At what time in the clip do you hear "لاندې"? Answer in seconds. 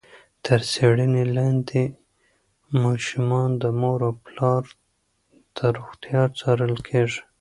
1.35-1.81